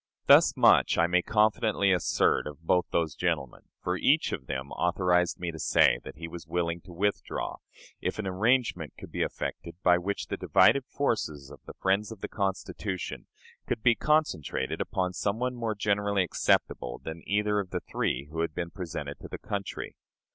Thus 0.25 0.57
much 0.57 0.97
I 0.97 1.05
may 1.05 1.21
confidently 1.21 1.91
assert 1.93 2.47
of 2.47 2.63
both 2.63 2.87
those 2.89 3.13
gentlemen; 3.13 3.65
for 3.83 3.97
each 3.97 4.31
of 4.31 4.47
them 4.47 4.71
authorized 4.71 5.39
me 5.39 5.51
to 5.51 5.59
say 5.59 5.99
that 6.03 6.15
he 6.15 6.27
was 6.27 6.47
willing 6.47 6.81
to 6.85 6.91
withdraw, 6.91 7.57
if 8.01 8.17
an 8.17 8.25
arrangement 8.25 8.93
could 8.97 9.11
be 9.11 9.21
effected 9.21 9.75
by 9.83 9.99
which 9.99 10.25
the 10.25 10.37
divided 10.37 10.85
forces 10.87 11.51
of 11.51 11.59
the 11.67 11.75
friends 11.75 12.11
of 12.11 12.21
the 12.21 12.27
Constitution 12.27 13.27
could 13.67 13.83
be 13.83 13.93
concentrated 13.93 14.81
upon 14.81 15.13
some 15.13 15.37
one 15.37 15.53
more 15.53 15.75
generally 15.75 16.23
acceptable 16.23 16.97
than 16.97 17.21
either 17.27 17.59
of 17.59 17.69
the 17.69 17.81
three 17.81 18.25
who 18.31 18.39
had 18.41 18.55
been 18.55 18.71
presented 18.71 19.19
to 19.19 19.27
the 19.27 19.37
country. 19.37 19.95